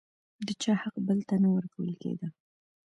[0.45, 2.27] د چا حق بل ته نه ورکول کېده.